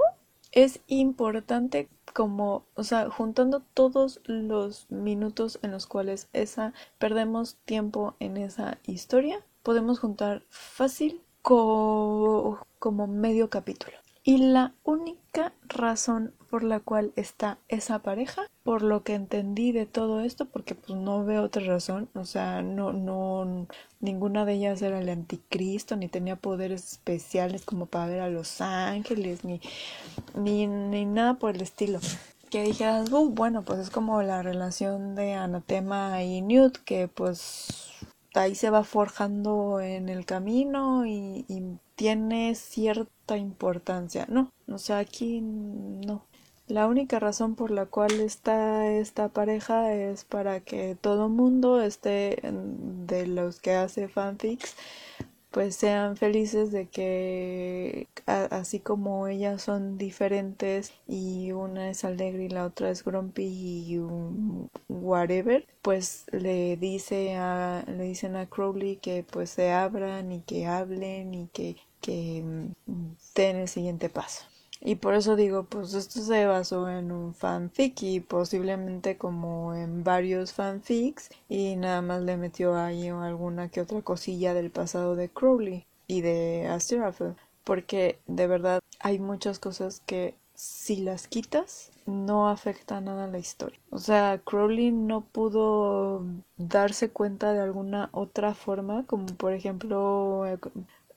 [0.52, 8.16] es importante como, o sea, juntando todos los minutos en los cuales esa perdemos tiempo
[8.20, 13.98] en esa historia, podemos juntar fácil como medio capítulo.
[14.24, 15.20] Y la única
[15.68, 20.76] razón por la cual está esa pareja, por lo que entendí de todo esto, porque
[20.76, 23.68] pues no veo otra razón, o sea, no, no,
[24.00, 28.62] ninguna de ellas era el anticristo, ni tenía poderes especiales como para ver a los
[28.62, 29.62] ángeles, ni,
[30.36, 32.00] ni, ni nada por el estilo.
[32.50, 37.92] que dijeras, uh, bueno, pues es como la relación de Anatema y Newt, que pues
[38.34, 42.56] ahí se va forjando en el camino y, y tiene
[43.38, 44.26] importancia.
[44.30, 46.26] No, o sea, aquí no.
[46.68, 52.40] La única razón por la cual está esta pareja es para que todo mundo esté
[52.44, 54.76] de los que hace fanfics
[55.52, 62.50] pues sean felices de que así como ellas son diferentes y una es alegre y
[62.50, 64.00] la otra es grumpy y
[64.88, 70.68] whatever pues le dice a le dicen a Crowley que pues se abran y que
[70.68, 74.46] hablen y que que mm, den el siguiente paso
[74.82, 80.04] y por eso digo, pues esto se basó en un fanfic y posiblemente como en
[80.04, 85.30] varios fanfics y nada más le metió ahí alguna que otra cosilla del pasado de
[85.30, 87.36] Crowley y de Aziraphale.
[87.66, 93.38] Porque de verdad hay muchas cosas que si las quitas no afecta nada a la
[93.38, 93.80] historia.
[93.92, 96.26] O sea, Crowley no pudo
[96.58, 100.58] darse cuenta de alguna otra forma, como por ejemplo, eh,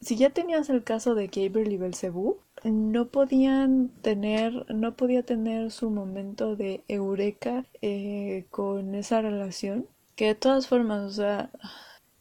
[0.02, 5.70] si ya tenías el caso de Gabriel y Belzebú, no podían tener, no podía tener
[5.70, 9.86] su momento de eureka eh, con esa relación,
[10.16, 11.50] que de todas formas, o sea,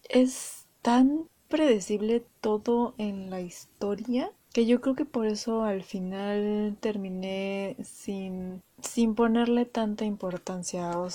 [0.09, 6.77] es tan predecible todo en la historia que yo creo que por eso al final
[6.79, 10.99] terminé sin, sin ponerle tanta importancia.
[10.99, 11.07] O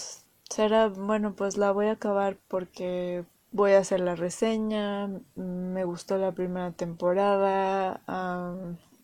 [0.49, 3.25] será, bueno, pues la voy a acabar porque
[3.57, 8.03] voy a hacer la reseña, me gustó la primera temporada,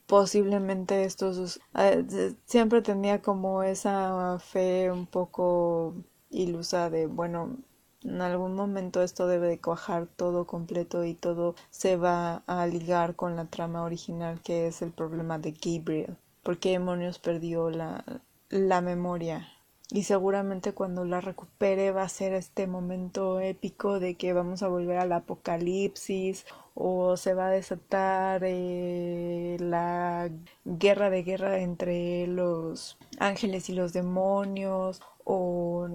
[0.06, 5.94] posiblemente estos eh, siempre tenía como esa fe un poco
[6.30, 7.56] ilusa de bueno
[8.04, 13.16] en algún momento esto debe de cuajar todo completo y todo se va a ligar
[13.16, 16.16] con la trama original que es el problema de Gabriel.
[16.42, 18.04] Porque demonios perdió la,
[18.48, 19.46] la memoria
[19.92, 24.68] y seguramente cuando la recupere va a ser este momento épico de que vamos a
[24.68, 30.30] volver al apocalipsis o se va a desatar eh, la
[30.64, 35.86] guerra de guerra entre los ángeles y los demonios o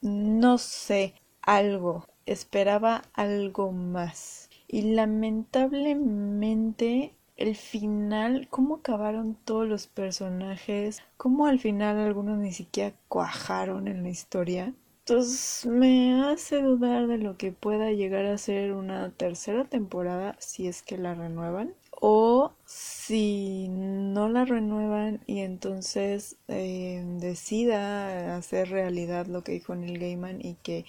[0.00, 1.12] no sé
[1.42, 2.06] algo.
[2.24, 4.48] Esperaba algo más.
[4.66, 12.94] Y lamentablemente el final, cómo acabaron todos los personajes, cómo al final algunos ni siquiera
[13.08, 14.74] cuajaron en la historia.
[15.00, 20.66] Entonces me hace dudar de lo que pueda llegar a ser una tercera temporada si
[20.66, 29.26] es que la renuevan o si no la renuevan y entonces eh, decida hacer realidad
[29.26, 30.86] lo que dijo Neil Gaiman y que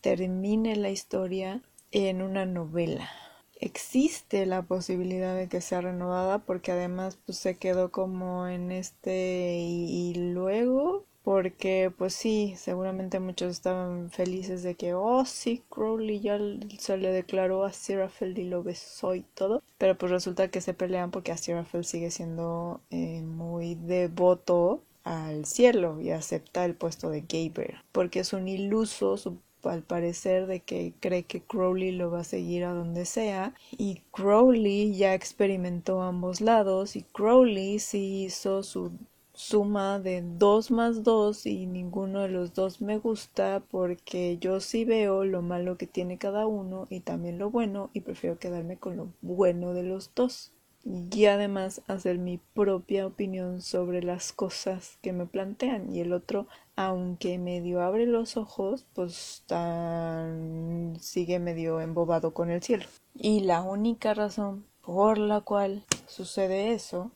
[0.00, 3.10] termine la historia en una novela
[3.60, 9.56] existe la posibilidad de que sea renovada porque además pues se quedó como en este
[9.58, 16.38] y, luego porque pues sí, seguramente muchos estaban felices de que oh sí, Crowley ya
[16.78, 20.74] se le declaró a Seraphel y lo besó y todo, pero pues resulta que se
[20.74, 27.10] pelean porque a Seraphel sigue siendo eh, muy devoto al cielo y acepta el puesto
[27.10, 29.16] de Gabriel porque es un iluso
[29.64, 33.54] al parecer de que cree que Crowley lo va a seguir a donde sea.
[33.76, 38.92] Y Crowley ya experimentó ambos lados y Crowley sí hizo su
[39.36, 44.86] suma de 2 más 2 y ninguno de los dos me gusta porque yo sí
[44.86, 48.96] veo lo malo que tiene cada uno y también lo bueno y prefiero quedarme con
[48.96, 50.52] lo bueno de los dos
[50.86, 55.92] y además hacer mi propia opinión sobre las cosas que me plantean.
[55.94, 56.46] Y el otro
[56.76, 60.96] aunque medio abre los ojos pues tan...
[61.00, 62.84] sigue medio embobado con el cielo.
[63.14, 67.10] Y la única razón por la cual sucede eso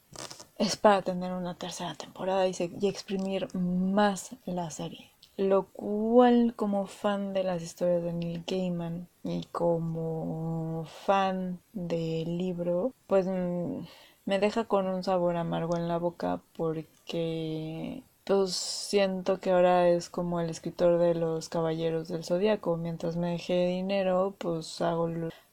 [0.58, 5.09] es para tener una tercera temporada y, y exprimir más la serie
[5.40, 12.92] lo cual como fan de las historias de Neil Gaiman y como fan del libro,
[13.06, 13.86] pues mm,
[14.26, 20.10] me deja con un sabor amargo en la boca porque pues siento que ahora es
[20.10, 22.76] como el escritor de los Caballeros del Zodiaco.
[22.76, 25.08] Mientras me deje dinero, pues hago,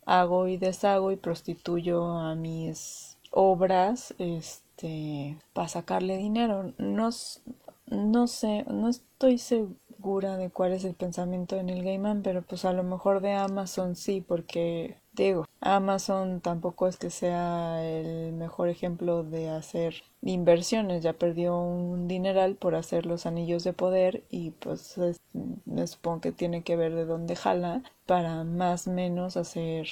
[0.05, 6.73] hago y deshago y prostituyo a mis obras este para sacarle dinero.
[6.77, 7.09] No,
[7.87, 12.65] no sé, no estoy segura de cuál es el pensamiento de Neil Gaiman, pero pues
[12.65, 18.69] a lo mejor de Amazon sí, porque digo, Amazon tampoco es que sea el mejor
[18.69, 24.51] ejemplo de hacer inversiones, ya perdió un dineral por hacer los anillos de poder y
[24.51, 24.95] pues
[25.65, 29.87] me supongo que tiene que ver de dónde jala para más o menos hacer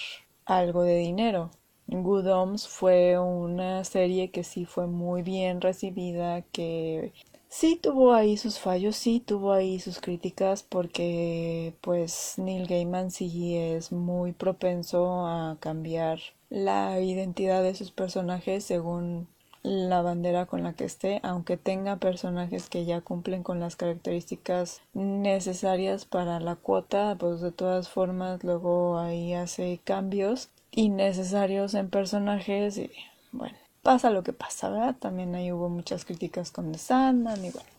[0.45, 1.49] algo de dinero.
[1.87, 7.13] Good Homes fue una serie que sí fue muy bien recibida, que
[7.55, 13.55] sí tuvo ahí sus fallos, sí tuvo ahí sus críticas porque pues Neil Gaiman sí
[13.55, 19.29] es muy propenso a cambiar la identidad de sus personajes según
[19.63, 24.81] la bandera con la que esté, aunque tenga personajes que ya cumplen con las características
[24.93, 32.77] necesarias para la cuota, pues de todas formas luego ahí hace cambios innecesarios en personajes
[32.77, 32.91] y
[33.31, 34.95] bueno, pasa lo que pasa, ¿verdad?
[34.97, 37.69] También ahí hubo muchas críticas con The Sandman y bueno,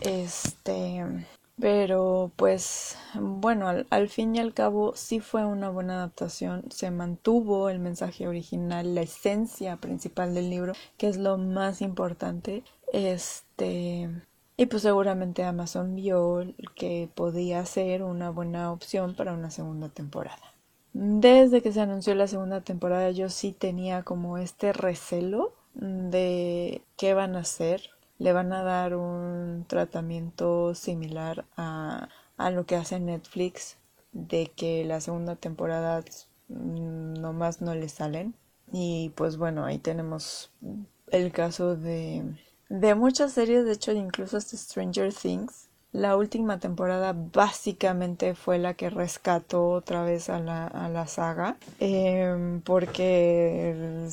[0.00, 1.04] este,
[1.58, 7.68] pero pues bueno, al, fin y al cabo sí fue una buena adaptación, se mantuvo
[7.68, 12.64] el mensaje original, la esencia principal del libro, que es lo más importante.
[12.92, 14.10] Este,
[14.56, 16.44] y pues seguramente Amazon vio
[16.74, 20.51] que podía ser una buena opción para una segunda temporada.
[20.94, 27.14] Desde que se anunció la segunda temporada yo sí tenía como este recelo de qué
[27.14, 33.00] van a hacer le van a dar un tratamiento similar a, a lo que hace
[33.00, 33.78] Netflix,
[34.12, 36.04] de que la segunda temporada
[36.48, 38.34] nomás no le salen.
[38.70, 40.52] Y pues bueno, ahí tenemos
[41.10, 42.22] el caso de,
[42.68, 45.68] de muchas series, de hecho incluso hasta Stranger Things.
[45.92, 51.58] La última temporada básicamente fue la que rescató otra vez a la, a la saga,
[51.80, 54.08] em, porque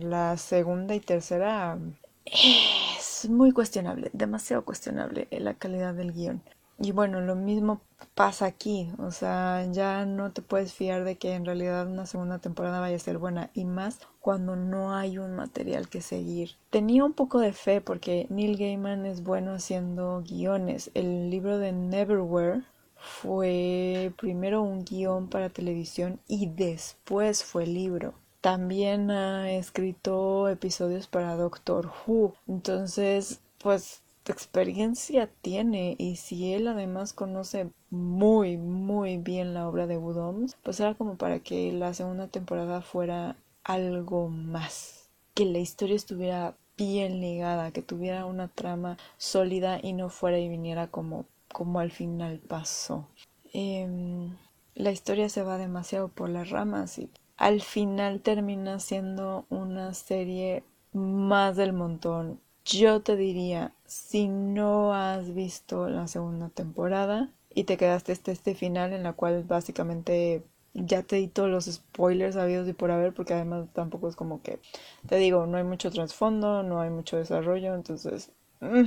[0.00, 1.78] la segunda y tercera
[2.24, 6.42] es muy cuestionable, demasiado cuestionable la calidad del guion.
[6.78, 7.80] Y bueno, lo mismo
[8.14, 12.38] pasa aquí, o sea, ya no te puedes fiar de que en realidad una segunda
[12.38, 16.56] temporada vaya a ser buena y más cuando no hay un material que seguir.
[16.70, 20.90] Tenía un poco de fe porque Neil Gaiman es bueno haciendo guiones.
[20.94, 22.62] El libro de Neverwhere
[22.96, 31.36] fue primero un guion para televisión y después fue libro también ha escrito episodios para
[31.36, 32.34] Doctor Who.
[32.48, 39.98] Entonces, pues experiencia tiene y si él además conoce muy muy bien la obra de
[39.98, 45.96] Woodoms, pues era como para que la segunda temporada fuera algo más, que la historia
[45.96, 51.80] estuviera bien ligada, que tuviera una trama sólida y no fuera y viniera como como
[51.80, 53.06] al final pasó.
[53.52, 54.36] Em,
[54.74, 60.64] la historia se va demasiado por las ramas y al final termina siendo una serie
[60.92, 62.40] más del montón.
[62.64, 68.54] Yo te diría, si no has visto la segunda temporada y te quedaste este, este
[68.54, 70.44] final en la cual básicamente
[70.74, 74.42] ya te di todos los spoilers habidos y por haber, porque además tampoco es como
[74.42, 74.58] que,
[75.06, 78.84] te digo, no hay mucho trasfondo, no hay mucho desarrollo, entonces mm,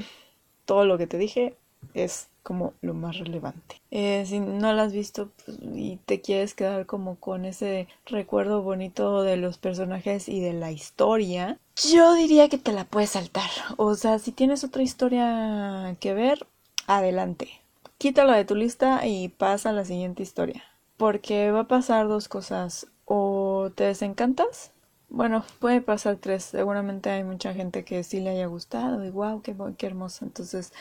[0.65, 1.57] todo lo que te dije
[1.93, 3.81] es como lo más relevante.
[3.91, 8.61] Eh, si no la has visto pues, y te quieres quedar como con ese recuerdo
[8.61, 11.57] bonito de los personajes y de la historia,
[11.89, 13.49] yo diría que te la puedes saltar.
[13.77, 16.45] O sea, si tienes otra historia que ver,
[16.87, 17.49] adelante.
[17.97, 20.63] Quítala de tu lista y pasa a la siguiente historia.
[20.97, 22.87] Porque va a pasar dos cosas.
[23.05, 24.71] O te desencantas
[25.09, 26.43] bueno, puede pasar tres.
[26.43, 30.25] Seguramente hay mucha gente que sí le haya gustado y wow, qué, qué hermoso.
[30.25, 30.73] Entonces,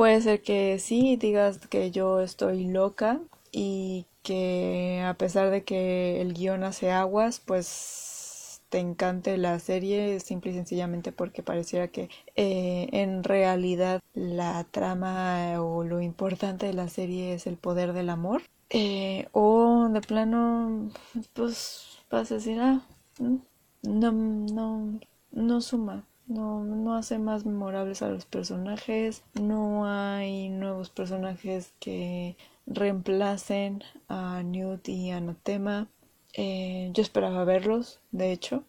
[0.00, 3.20] Puede ser que sí digas que yo estoy loca
[3.52, 10.18] y que a pesar de que el guion hace aguas, pues te encante la serie
[10.20, 16.72] simple y sencillamente porque pareciera que eh, en realidad la trama o lo importante de
[16.72, 18.40] la serie es el poder del amor.
[18.70, 20.88] Eh, o de plano,
[21.34, 22.80] pues vas a decir, ah,
[23.18, 23.36] mm,
[23.82, 24.98] no, no,
[25.30, 32.36] no suma no, no hace más memorables a los personajes, no hay nuevos personajes que
[32.66, 35.88] reemplacen a Newt y Anatema.
[36.34, 38.62] Eh, yo esperaba verlos, de hecho.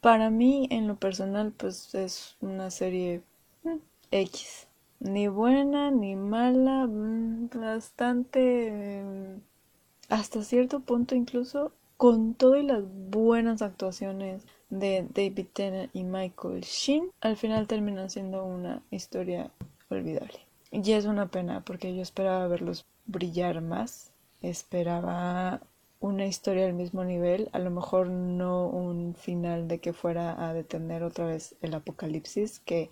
[0.00, 3.22] para mí, en lo personal, pues es una serie
[3.64, 3.76] mm,
[4.10, 4.68] X.
[5.00, 9.02] Ni buena ni mala, mm, bastante...
[9.04, 9.40] Mm,
[10.10, 17.10] hasta cierto punto incluso con todas las buenas actuaciones de David Tennant y Michael Sheen,
[17.20, 19.50] al final termina siendo una historia
[19.88, 20.38] olvidable.
[20.70, 25.60] Y es una pena porque yo esperaba verlos brillar más, esperaba
[25.98, 30.54] una historia al mismo nivel, a lo mejor no un final de que fuera a
[30.54, 32.90] detener otra vez el apocalipsis, que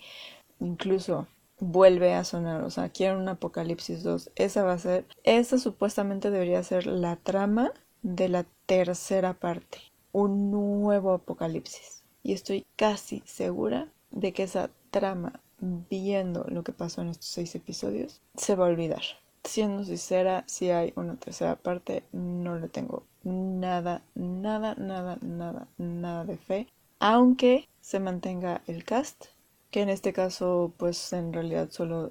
[0.61, 1.26] incluso
[1.59, 6.31] vuelve a sonar, o sea, quiero un apocalipsis 2, esa va a ser, esa supuestamente
[6.31, 7.72] debería ser la trama
[8.03, 9.79] de la tercera parte,
[10.23, 12.03] un nuevo apocalipsis.
[12.23, 17.55] Y estoy casi segura de que esa trama, viendo lo que pasó en estos seis
[17.55, 19.03] episodios, se va a olvidar.
[19.45, 26.25] Siendo sincera, si hay una tercera parte, no le tengo nada, nada, nada, nada, nada
[26.25, 26.66] de fe.
[26.99, 29.27] Aunque se mantenga el cast
[29.71, 32.11] que en este caso pues en realidad solo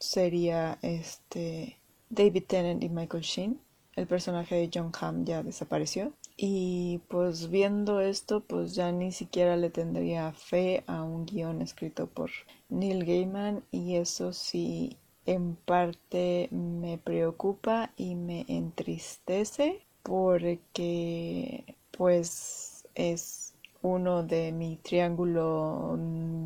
[0.00, 1.78] sería este
[2.10, 3.60] David Tennant y Michael Sheen.
[3.94, 6.12] El personaje de John Hamm ya desapareció.
[6.36, 12.06] Y pues viendo esto, pues ya ni siquiera le tendría fe a un guion escrito
[12.08, 12.30] por
[12.68, 23.54] Neil Gaiman y eso sí en parte me preocupa y me entristece porque pues es
[23.82, 25.96] uno de mi triángulo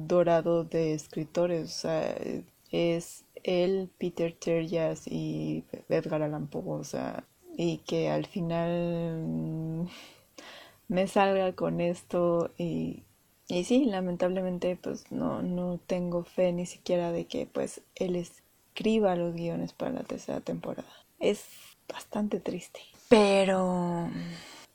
[0.06, 2.16] dorado de escritores, o sea,
[2.70, 7.24] es él, Peter Terjas y Edgar Allan Poe, o sea,
[7.60, 9.86] y que al final
[10.88, 13.02] me salga con esto y,
[13.48, 19.14] y sí, lamentablemente pues no, no tengo fe ni siquiera de que pues él escriba
[19.14, 20.88] los guiones para la tercera temporada.
[21.18, 21.44] Es
[21.86, 22.80] bastante triste.
[23.10, 24.08] Pero,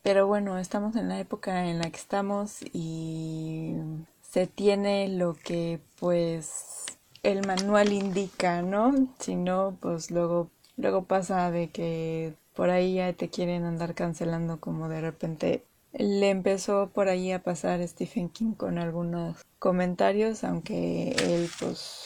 [0.04, 3.74] pero bueno, estamos en la época en la que estamos y
[4.22, 6.86] se tiene lo que pues
[7.24, 8.94] el manual indica, ¿no?
[9.18, 14.60] Si no, pues luego, luego pasa de que por ahí ya te quieren andar cancelando
[14.60, 21.12] como de repente le empezó por ahí a pasar Stephen King con algunos comentarios, aunque
[21.12, 22.04] él pues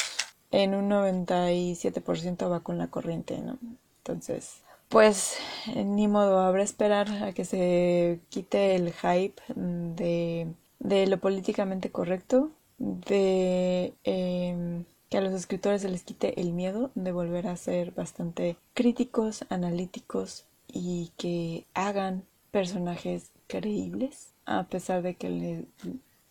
[0.51, 3.57] en un 97% va con la corriente, ¿no?
[3.99, 5.37] Entonces, pues
[5.75, 10.47] ni modo, habrá esperar a que se quite el hype de,
[10.79, 16.91] de lo políticamente correcto, de em, que a los escritores se les quite el miedo
[16.95, 25.16] de volver a ser bastante críticos, analíticos y que hagan personajes creíbles a pesar de
[25.16, 25.66] que le,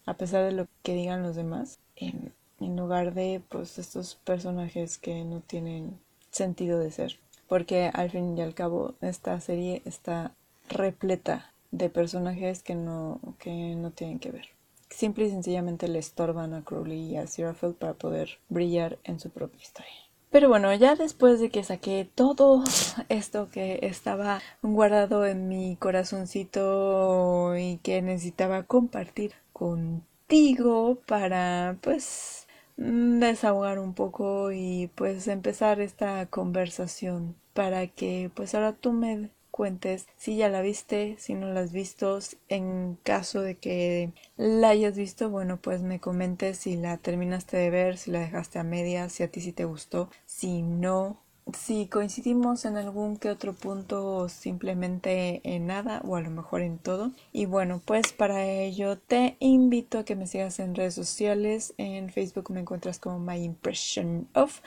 [0.06, 4.98] a pesar de lo que digan los demás en, en lugar de pues estos personajes
[4.98, 5.98] que no tienen
[6.30, 7.18] sentido de ser.
[7.48, 10.34] Porque al fin y al cabo esta serie está
[10.68, 14.57] repleta de personajes que no que no tienen que ver
[14.90, 19.30] simple y sencillamente le estorban a Crowley y a Seraphil para poder brillar en su
[19.30, 19.92] propia historia.
[20.30, 22.62] Pero bueno, ya después de que saqué todo
[23.08, 33.78] esto que estaba guardado en mi corazoncito y que necesitaba compartir contigo para pues desahogar
[33.78, 40.36] un poco y pues empezar esta conversación para que pues ahora tú me cuentes si
[40.36, 45.30] ya la viste, si no la has visto, en caso de que la hayas visto,
[45.30, 49.24] bueno, pues me comentes si la terminaste de ver, si la dejaste a media, si
[49.24, 51.18] a ti sí te gustó, si no,
[51.52, 56.60] si coincidimos en algún que otro punto o simplemente en nada o a lo mejor
[56.60, 57.10] en todo.
[57.32, 61.74] Y bueno, pues para ello te invito a que me sigas en redes sociales.
[61.78, 64.60] En Facebook me encuentras como My Impression of.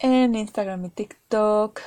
[0.00, 1.80] En Instagram y TikTok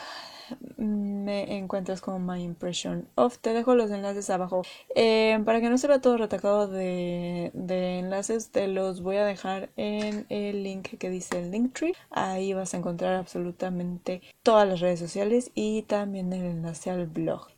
[0.77, 3.37] me encuentras como My Impression of.
[3.39, 4.63] Te dejo los enlaces abajo.
[4.95, 9.25] Eh, para que no se vea todo retacado de, de, enlaces, te los voy a
[9.25, 11.93] dejar en el link que dice el Linktree.
[12.11, 17.54] Ahí vas a encontrar absolutamente todas las redes sociales y también el enlace al blog.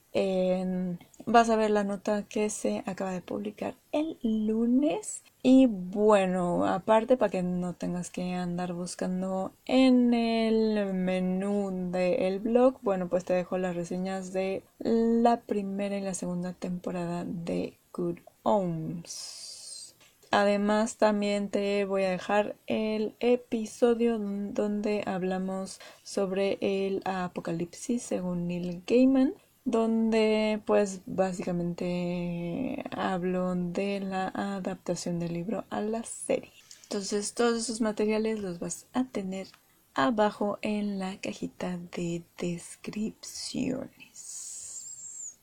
[1.25, 7.15] Vas a ver la nota que se acaba de publicar el lunes y bueno, aparte
[7.15, 13.33] para que no tengas que andar buscando en el menú del blog, bueno, pues te
[13.33, 19.95] dejo las reseñas de la primera y la segunda temporada de Good Homes.
[20.31, 28.83] Además, también te voy a dejar el episodio donde hablamos sobre el apocalipsis según Neil
[28.85, 29.33] Gaiman
[29.67, 36.53] donde pues básicamente hablo de la adaptación del libro a la serie.
[36.83, 39.47] Entonces todos esos materiales los vas a tener
[39.93, 45.37] abajo en la cajita de descripciones.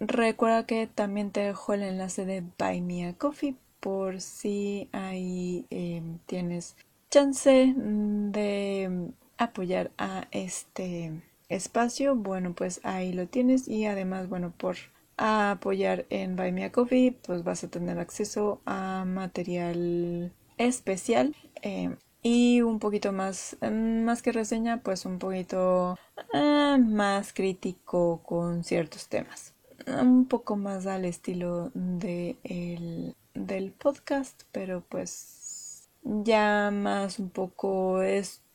[0.00, 5.66] Recuerda que también te dejo el enlace de Buy Me a Coffee por si ahí
[5.70, 6.74] em, tienes
[7.10, 11.12] chance de apoyar a este
[11.48, 14.76] espacio, bueno, pues ahí lo tienes y además, bueno, por
[15.16, 21.96] apoyar en Buy Me a Coffee, pues vas a tener acceso a material especial eh,
[22.22, 25.98] y un poquito más, mm, más que reseña, pues un poquito
[26.34, 29.54] eh, más crítico con ciertos temas.
[29.86, 38.02] Un poco más al estilo de el, del podcast, pero pues ya más un poco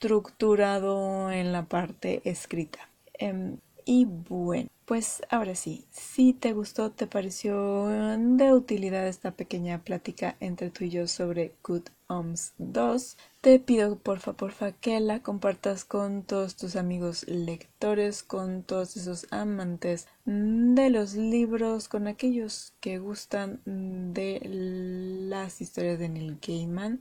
[0.03, 2.89] estructurado en la parte escrita.
[3.13, 9.79] Em, y bueno, pues ahora sí, si te gustó, te pareció de utilidad esta pequeña
[9.79, 15.21] plática entre tú y yo sobre Good Homes 2, te pido porfa, porfa que la
[15.21, 22.73] compartas con todos tus amigos lectores, con todos esos amantes de los libros, con aquellos
[22.81, 24.41] que gustan de
[25.29, 26.99] las historias de Neil Gaiman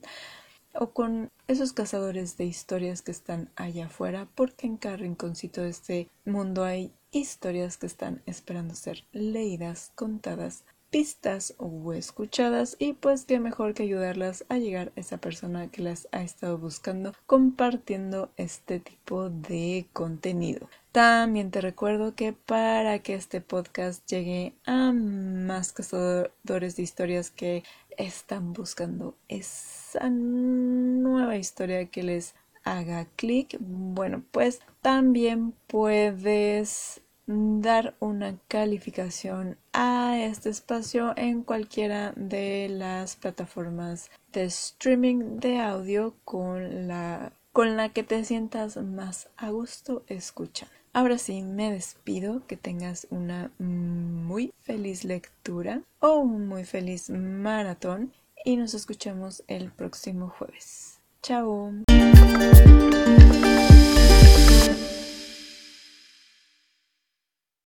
[0.73, 5.69] o con esos cazadores de historias que están allá afuera, porque en cada rinconcito de
[5.69, 10.63] este mundo hay historias que están esperando ser leídas, contadas,
[10.93, 15.81] pistas o escuchadas y pues qué mejor que ayudarlas a llegar a esa persona que
[15.81, 20.69] las ha estado buscando compartiendo este tipo de contenido.
[20.91, 27.63] También te recuerdo que para que este podcast llegue a más cazadores de historias que
[27.97, 38.37] están buscando esa nueva historia que les haga clic, bueno, pues también puedes dar una
[38.47, 47.33] calificación a este espacio en cualquiera de las plataformas de streaming de audio con la,
[47.53, 50.67] con la que te sientas más a gusto escucha.
[50.95, 58.13] Ahora sí, me despido, que tengas una muy feliz lectura o un muy feliz maratón
[58.45, 60.99] y nos escuchamos el próximo jueves.
[61.23, 61.73] Chao.